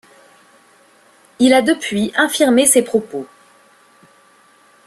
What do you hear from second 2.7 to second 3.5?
propos.